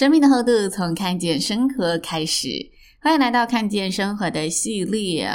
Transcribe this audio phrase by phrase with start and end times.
[0.00, 2.48] 生命的厚度从看见生活开始，
[3.02, 5.30] 欢迎来到看见生活的系列。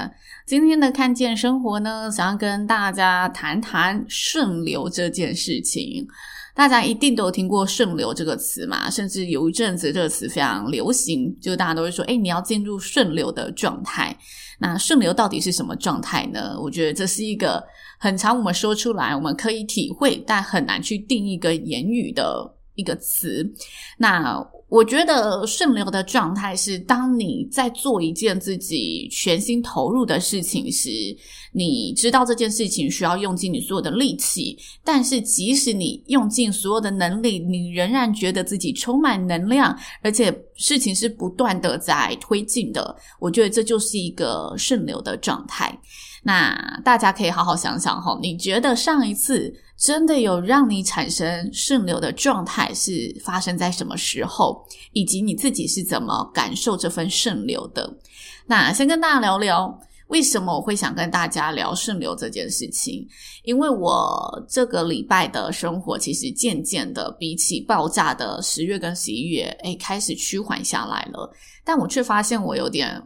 [0.48, 6.08] 今天的看见生活呢，想要跟大家谈谈顺流这件事情。
[6.56, 8.90] 大家一定都有听过顺流这个词嘛？
[8.90, 14.18] 甚至有一阵子这个词非常流行，就大家都会说：“诶，你要进入顺流的状态。”
[14.58, 16.60] 那顺流到底是什么状态呢？
[16.60, 17.64] 我觉得这是一个
[18.00, 23.48] 很常我们说出来，我们可以体会，但很难去定义一个言语的一个词。
[24.00, 24.36] 那
[24.68, 30.90] 我觉得顺流的状态是，当你在做一件自己全心投入的事情时，
[31.54, 42.96] 你知道这件事情需要用尽你所有的力气，但是即使你用尽所有的能力，你仍然觉得自己充满能量，而且事情是不断的在推进的。
[43.20, 45.80] 我觉得这就是一个顺流的状态。
[46.28, 57.88] 那大家可以好好想想哈，你觉得上一次真的有让你产生顺流的状态是发生在什么时候，以及你自己是怎么感受这份顺流的？
[58.48, 63.08] 那先跟大家聊聊，为什么我会想跟大家聊顺流这件事情？
[63.44, 71.32] 因为我这个礼拜的生活其实渐渐的比起爆炸的十月跟十一月，诶，开始趋缓下来了，
[71.64, 73.00] 但我却发现我有点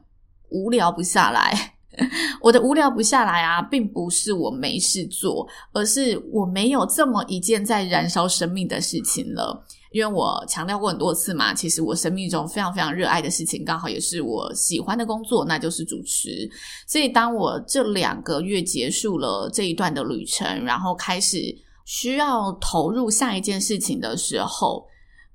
[0.51, 1.78] 无聊不下来。
[2.41, 9.65] 我的无聊不下来啊，并不是我没事做，而是我没有这么一件在燃烧生命的事情了。
[9.91, 16.47] 因为我强调过很多次嘛，其实我生命中非常非常热爱的事情，刚好也是我喜欢的工作，那就是主持。
[16.87, 21.37] 所以当我这两个月结束了这一段的旅程，然后开始
[21.85, 24.85] 需要投入下一件事情的时候，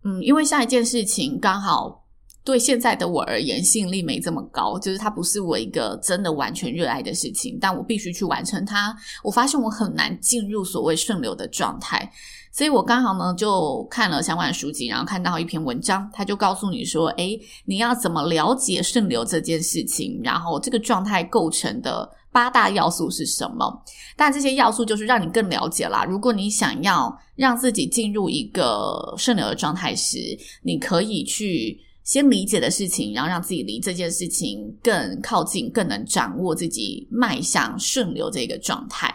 [0.04, 2.03] 嗯，因为下一件事情刚好。
[2.44, 8.94] 对现在的我而言，吸引力没这么高，就是它不是我一个真的完全热爱的事情，但我必须去完成它。
[9.22, 12.12] 我发现我很难进入所谓顺流的状态，
[12.52, 20.20] 所以我刚好呢就看了相关的书籍，然后看到一篇文章，他就告诉你说：“诶，你要怎么了解顺流这件事情？
[20.22, 23.82] 然后这个状态构成的八大要素是什么？
[24.16, 26.04] 但这些要素就是让你更了解啦。
[26.04, 39.12] 如果你想要让自己进入一个顺流的状态时，你可以去。”先理解的事情，然后让自己离这件事情更靠近，更能掌握自己迈向顺流这个状态。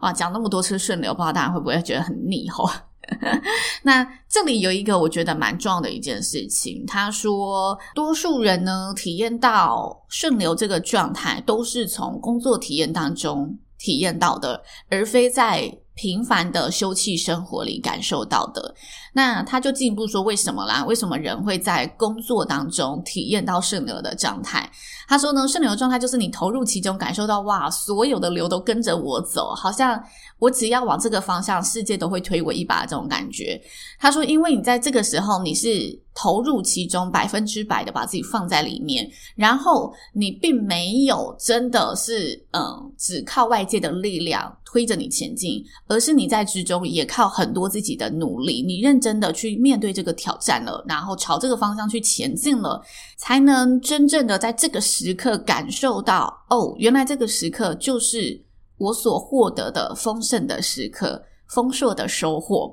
[0.00, 2.68] 哇，讲那么多次顺流，不知道大家会不会觉得很腻吼？
[3.82, 15.72] 那这里有一个我觉得蛮重要的一件事情，他说，多数人呢体验到顺流这个状态，都是从工作体验当中体验到的，而非在
[16.02, 18.74] 平凡的休憩生活里感受到的。
[19.14, 20.84] 那他就进一步说，为什么啦？
[20.84, 24.68] 为什么人会在工作当中体验到顺流的状态？
[25.06, 30.02] 他说呢，顺流的状态就是你投入其中，感受到哇，所有的流都跟着我走，好像
[30.40, 33.60] 我只要往这个方向，世界都会推我一把这种感觉。
[34.00, 35.68] 他说，因为你在这个时候你是
[36.14, 49.02] 投入其中，百分之百的把自己放在里面，然后你并没有真的是嗯，只靠外界的力量推着你前进，而是你在之中也靠很多自己的努力，你认。
[49.02, 52.80] 真的去面对这个挑战了，然后朝这个方向去前进了，
[53.16, 58.40] 才能真正的在这个时刻感受到，哦，原来这个时刻就是
[58.78, 62.72] 我所获得的丰盛的时刻，丰硕的收获。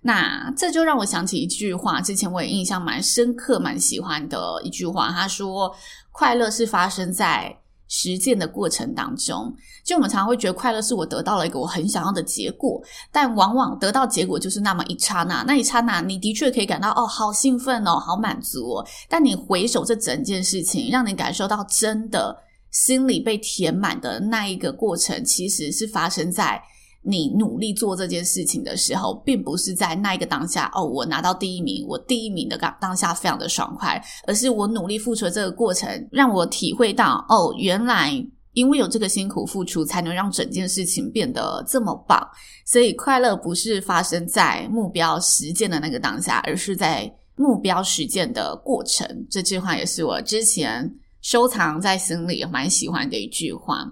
[0.00, 5.70] 那这就让我想起一句话，之前我也印象蛮深刻、蛮喜欢的一句话，他说
[6.10, 7.54] ：“快乐是发生在。”
[7.88, 9.54] 实践的过程当中，
[9.84, 12.82] 就我们常常会觉得快乐是我得到了一个我很想要的结果，
[13.12, 18.86] 但往往得到结果就是那么一刹那，那一刹那你的确可以感到哦，好兴奋哦，好满足哦。
[19.08, 22.36] 但你回首这整件事情，让你感受到真的
[22.70, 26.62] 心里被填满的那一个过程，其实是发生在。
[27.08, 38.12] 你努力做这件事情的时候，并不是在那一个当下哦，我拿到第一名，我第一名的当当下非常的爽快，而是我努力付出的这个过程，让我体会到哦，原来
[38.54, 42.20] 因为有这个辛苦付出，才能让整件事情变得这么棒。
[42.64, 49.06] 所以快乐不是发生在目标实践的那个当下，而是在目标实践的过程。
[49.30, 53.84] 这句话也是我之前收藏在心里，蛮喜欢的一句话。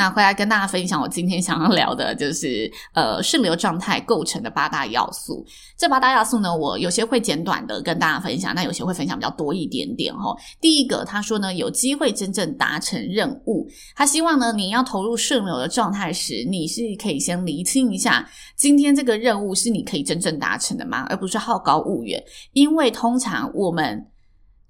[0.00, 5.44] 那回来跟大家分享，我今天想要聊的就是呃顺流状态构成的八大要素。
[5.76, 10.34] 这八大要素呢，我有些会简短的跟大家分享，那有些会分享比较多一点点齁。
[10.58, 13.68] 第一个，他说呢，有机会真正达成任务。
[13.94, 18.26] 他希望呢，你要投入顺流的状态时，你是可以先厘清一下，
[18.56, 21.04] 今天这个任务是你可以真正达成的吗？
[21.10, 22.18] 而不是好高骛远。
[22.54, 24.02] 因为通常我们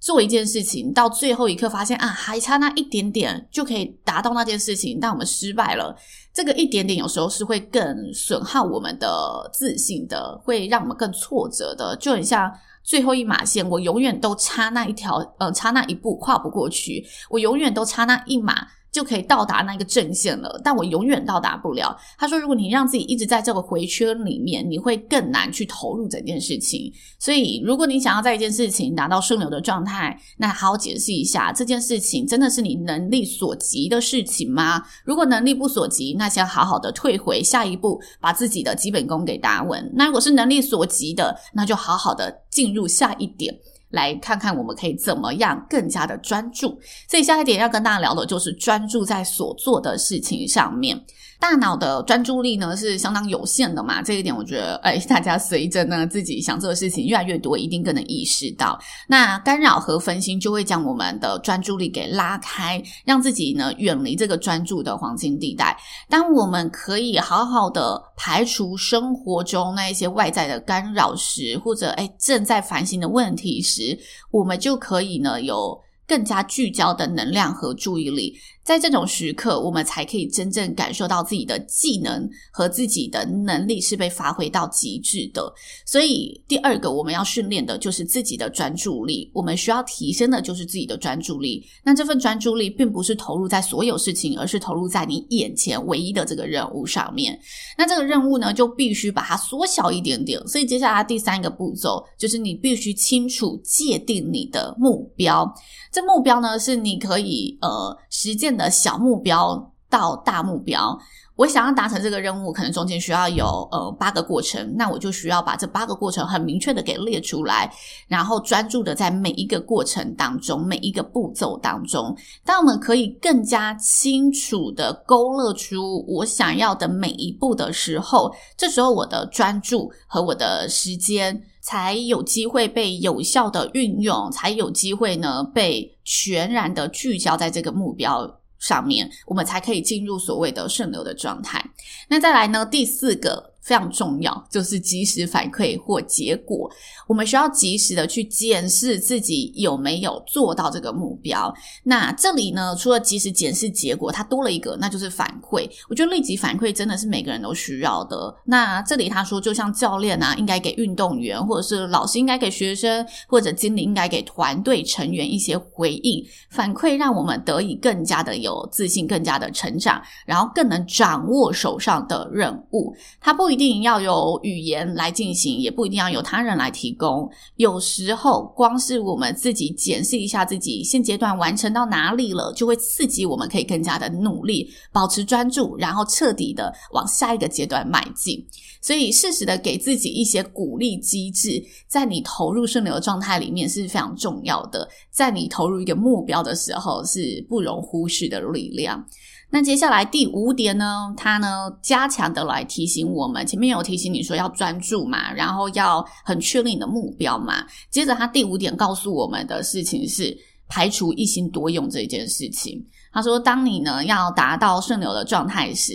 [0.01, 5.95] 做一件事情到最后一刻，发现啊，还差那一点点就可以达到那件事情，但我们失败了。
[6.33, 11.95] 这个一点点有时候是会更损耗我们的自信的，会让我们更挫折的。
[11.97, 12.51] 就很像
[12.83, 18.67] 最后一码线，我永远都差那一条，呃，差那一步跨不过去，我永远都差那一码。
[18.91, 21.97] 就可以到达那个阵线了，但我永远到达不了。
[22.17, 26.91] 他说，如果你让自己一直在这个回圈里面，你会更难去投入整件事情。
[27.17, 34.83] 所以，如果你想要在一件事情达到顺流的状态，那好好解释一下，这件事情真的是你能力所及的事情吗？
[35.05, 39.89] 如果能力不所及，那先好好的退回下一步，把自己的基本功给打稳。
[39.95, 43.57] 那如果是能力所及的，那就好好的进入下一点。
[43.91, 46.79] 来看看我们可以怎么样更加的专注。
[47.09, 50.99] 所以下一点要跟大家聊的就是专注在所做的事情上面。
[51.39, 65.75] 大脑的专注力呢是相当有限的嘛，这一点我觉得，哎，大家随着呢自己想做的事情越来越多，一定更能意识到，那干扰和分心就会将我们的专注力给拉开，让自己呢远离这个专注的黄金地带。
[66.07, 73.97] 当我们可以好好的排除生活中那一些外在的干扰时，或者哎正在烦心的问题时，
[74.29, 78.35] 我们就可以呢有更加聚焦的能量和注意力。
[78.63, 85.51] 在这种时刻，我们才可以真正感受到自己的技能和自己的能力是被发挥到极致的。
[85.85, 89.29] 所以，第二个我们要训练的就是自己的专注力。
[89.33, 91.65] 我们需要提升的就是自己的专注力。
[91.83, 97.37] 那这份专注力并不是投入在所有事情，而是投入在你眼前唯一的这个任务上面。
[97.77, 100.39] 那这个任务呢，就必须把它缩小一点点。
[100.47, 105.51] 所以，接下来第三个步骤就是你必须清楚界定你的目标。
[105.91, 110.97] 这目标呢，是你可以呃实践的小目标到大目标。
[111.37, 117.71] 我想要达成这个任务，可能中间需要有呃八个过程，那我就需要把这八个过程很明确的给列出来，
[118.07, 122.15] 然后专注的在每一个过程当中，每一个步骤当中，
[122.45, 131.41] 当我们可以更加清楚的勾勒出我想要的每一步的时候，这时候我的专注和我的时间。
[131.63, 141.61] 才有机会被有效的运用，才有机会呢被全然的聚焦在这个目标上面，我们才可以进入所谓的顺流的状态。
[142.07, 143.50] 那再来呢，第四个。
[143.61, 146.69] 非常重要，就是及时反馈或结果。
[147.07, 151.53] 我们需要及时的去检视自己有没有做到这个目标。
[151.83, 155.69] 那这里呢，除了及时检视结果，它多了一个，那就是反馈。
[155.87, 158.35] 我觉得立即反馈真的是每个人都需要的。
[158.45, 172.95] 那这里他说，就像教练啊，应该给运动员，或者是老师应该给学生，或者经理应该给团队成员一些回应反馈，让我们得以更加的有自信，更加的成长，然后更能掌握手上的任务。
[173.19, 173.50] 他不。
[173.51, 177.29] 不一定要有语言来进行，也不一定要有他人来提供。
[177.57, 188.41] 有时候，光是我们自己检视一下自己现阶段完成到哪里了，就会刺激我们可以更加的努力，保持专注，然后彻底的往下一个阶段迈进。
[188.81, 194.87] 所以，适时的给自己一些鼓励机制，在你投入顺流的状态里面是非常重要的。
[195.11, 199.05] 在你投入一个目标的时候，是不容忽视的力量。
[199.53, 207.65] 那接下来第五点呢，它呢加强的来提醒我们，前面有提醒你说要专注嘛，然后要很确定你的目标嘛。
[207.89, 210.35] 接着他第五点告诉我们的事情是
[210.69, 212.81] 排除一心多用这件事情。
[213.11, 215.93] 他说，当你呢要达到顺流的状态时，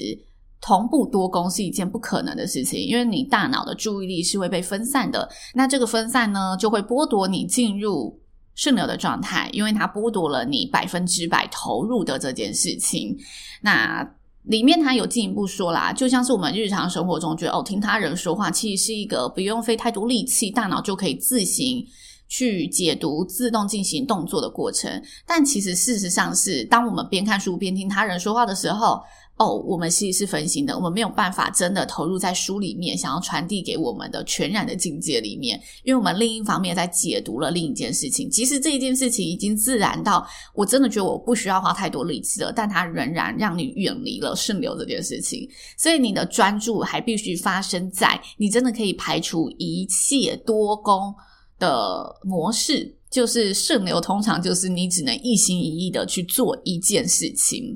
[0.60, 5.26] 同步多工是一件不可能的事情，因为你大脑的注意力是会被分散的。
[5.54, 8.20] 那这个分散呢，就会剥夺你进入。
[8.56, 13.16] 顺流的状态，因为它剥夺了你百分之百投入的这件事情。
[13.60, 14.04] 那
[14.42, 21.86] 里面它有进一步说啦，就像是我们日常生活中觉得哦，听他人说话其实是一个不用费太多力气，大脑就可以自行
[22.26, 25.02] 去解读、自动进行动作的过程。
[25.24, 29.00] 但其实事实上是，当我们边看书边听他人说话的时候。
[29.38, 38.30] 哦，我们其实是分心的，我们没有办法真的投入在书里面，想要传递给我们的全然的境界里面，因为我们另一方面在解读了另一件事情。
[38.30, 45.46] 其实这一件事情已经自然到我真的觉得我不需要花太多力气了，但它仍然让你远离了顺流这件事情。
[45.76, 51.14] 所以你的专注还必须发生在你真的可以排除一切多功
[51.58, 52.94] 的模式。
[53.08, 57.74] 就是顺流，通常就是你只能一心一意的去做一件事情。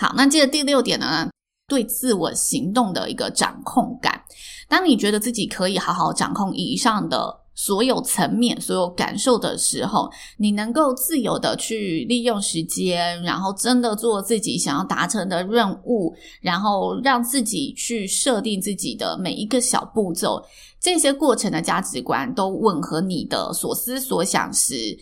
[0.00, 1.28] 好，那接着第六点呢，
[1.68, 4.18] 对自我行动的一个掌控感。
[4.66, 20.42] 当你觉得自己可以好好掌控以上的所有层面、所有感受的时候，你能够自由的去利用时间，然后真的做自己想要达成的任务，然后让自己去设定自己的每一个小步骤，
[20.80, 24.98] 这些过程的价值观都吻合你的所思所想时，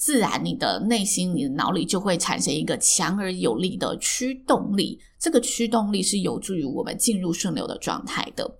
[0.00, 8.50] 自然你的内心、你的脑里就会产生一个强而有力的驱动力，这个驱动力是有助于我们进入顺流的状态的。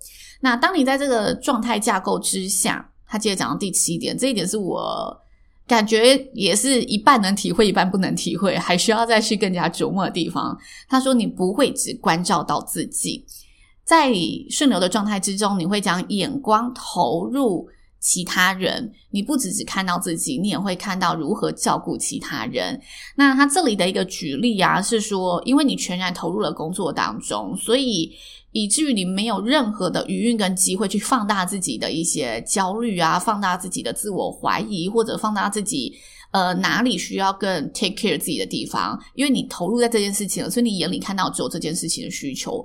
[0.42, 5.18] 那当你在这个状态架构之下，他接着讲到第七点，这一点是我
[5.66, 10.54] 感觉也是一半能体会，一半不能体会，还需要再去更加琢磨的地方。
[10.90, 13.24] 他说：“你不会只关照到自己，
[13.82, 14.12] 在
[14.50, 17.66] 顺流的状态之中，你会将眼光投入
[18.00, 18.92] 其他人。
[19.10, 22.80] 你不只只看到自己，你也会看到如何照顾其他人。”
[23.16, 28.10] 那他这里的一个举例啊，是说，因为你全然投入了工作当中，所以。
[28.52, 35.94] 以至于你没有任何的余韵跟机会去放大自己的一些焦虑啊，放大自己的自我怀疑，或者放大自己
[36.30, 42.64] 呃哪里需要更 take care 自己的地方，因为你投入在这件事情了，所以你眼里看到只有这件事情的需求。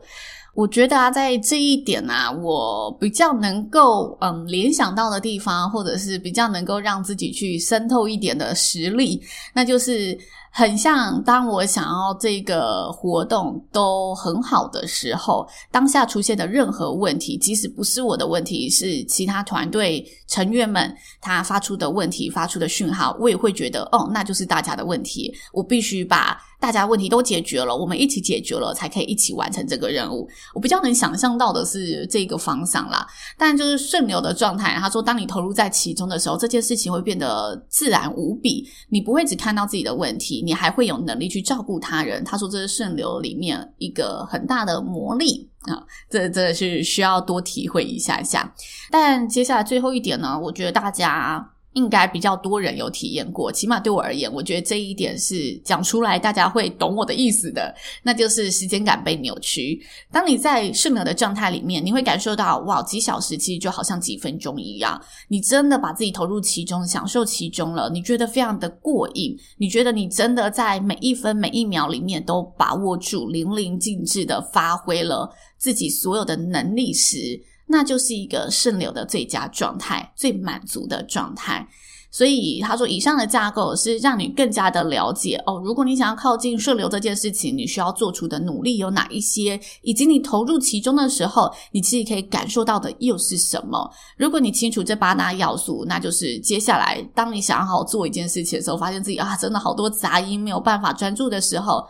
[0.54, 9.22] 我觉得啊，在这一点啊，我比较能够嗯联想到的地方，或者是比较能够让自己去渗透一点的实力，
[9.54, 10.18] 那就是。
[10.58, 26.42] 很像，当我想要这个活动都很好的时候，当下出现的任何问题，即使不是我的问题，是其他团队成员们他发出的问题、发出的讯号，我也会觉得，哦，那就是大家的问题，我必须把。
[26.60, 30.28] 大家问题都解决了，我们一起解决了，才可以一起完成这个任务。
[30.54, 33.06] 我比较能想象到的是这个方向啦，
[33.38, 34.76] 但就是顺流的状态。
[34.80, 38.68] 他说，当你投入在其中的时候，这件事情会变得自然无比。
[38.90, 42.24] 你不会只看到自己的问题，你还会有能力去照顾他人。
[42.24, 48.54] 他说，这是顺流里面一个很大的魔力啊，这这是需要多体会一下下。
[48.90, 51.52] 但接下来最后一点呢，我觉得大家。
[51.76, 59.82] 应该比较多人有体验过，起码对我而言，我觉得这一点是讲出来大家会懂我的意思的，那就是时间感被扭曲。
[60.10, 77.38] 当你在顺流的状态里面，你会感受到哇，几小时其实就好像几分钟一样，你真的把自己投入其中，享受其中了，你觉得非常的过瘾，你觉得你真的在每一分每一秒里面都把握住，淋漓尽致的发挥了自己所有的能力时。
[77.68, 81.68] 那就是一个顺流的最佳状态，最满足的状态。
[82.12, 85.60] 所以他说，以上的架构是让你更加的了解哦。
[85.62, 93.92] 如果你想要靠近顺流这件事情，你需要做出的努力有哪一些，以及你投入其中的时候，你自己可以感受到的又是什么？
[94.16, 101.84] 如果你清楚这八大要素，那就是接下来当你想要好做一件事情的时候，发现自己啊，真的好多杂音，没有办法专注的时候。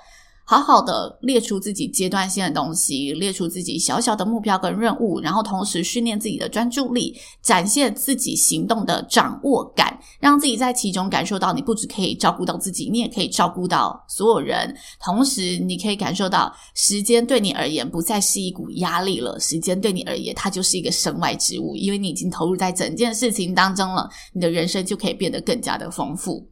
[0.47, 14.75] 好好的列出自己阶段性的东西，列出自己小小的目标跟任务，然后同时训练自己的专注力，展现自己行动的掌握感，让自己在其中感受到，你不只可以照顾到自己，你也可以照顾到所有人。
[15.03, 26.47] 同时，你可以感受到时间对你而言不再是一股压力了，时间对你而言它就是一个身外之物，因为你已经投入在整件事情当中了，你的人生就可以变得更加的丰富。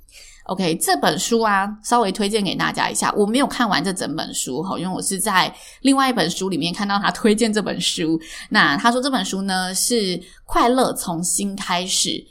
[0.46, 3.14] OK，这本书啊，稍微推荐给大家一下。
[3.16, 8.20] 我没有看完这整本书哈，因为我是在另外一本书里面看到他推荐这本书。
[8.50, 12.22] 那他说这本书呢是快乐从心开始，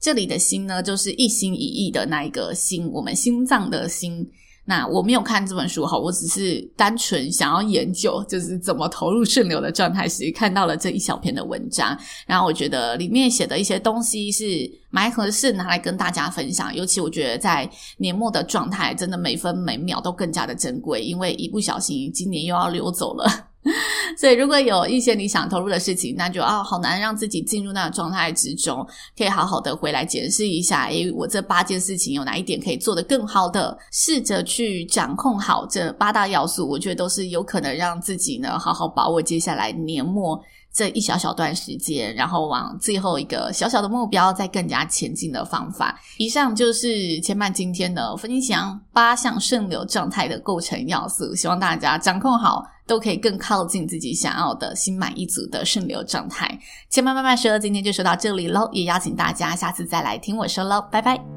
[0.00, 4.24] 这里的心呢就是一心一意的那一个心，我们心脏的心。
[4.68, 11.96] 那我没有看这本书哈，我只是单纯想要研究，就是怎么投入顺流的状态时，看到了这一小篇的文章，
[12.26, 14.44] 然后我觉得里面写的一些东西是
[14.90, 16.74] 蛮合适拿来跟大家分享。
[16.74, 23.45] 尤其我觉得在年末的状态，真的每分每秒都更加的珍贵，因为一不小心今年又要溜走了。
[24.16, 40.40] 所以，如果有一些你想投入的事情，那就啊，好难让自己进入那个状态之中，可以好好的回来检视一下，诶，我这八件事情有哪一点可以做得更好的，试着去掌控好这八大要素，我觉得都是有可能让自己呢好好把握接下来年末
[40.76, 45.98] 这一小小段时间，然后往最后一个小小的目标再更加前进的方法。
[46.18, 52.62] 以上就是千曼今天的分享，八项顺流状态的构成要素，希望大家掌控好。
[52.86, 56.56] 都可以更靠近自己想要的心满意足的顺流状态。
[56.88, 61.35] 千曼慢慢说，今天就说到这里喽，也邀请大家下次再来听我说喽，拜拜。